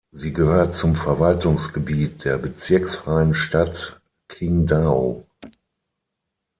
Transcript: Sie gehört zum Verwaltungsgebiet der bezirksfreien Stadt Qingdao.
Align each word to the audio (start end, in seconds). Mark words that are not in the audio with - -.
Sie 0.11 0.33
gehört 0.33 0.75
zum 0.75 0.95
Verwaltungsgebiet 0.95 2.25
der 2.25 2.39
bezirksfreien 2.39 3.35
Stadt 3.35 4.01
Qingdao. 4.29 5.27